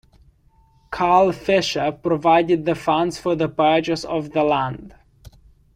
[0.89, 4.95] Carl Fisher provided the funds for the purchase of the land.